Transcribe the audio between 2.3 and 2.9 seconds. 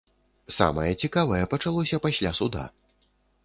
суда.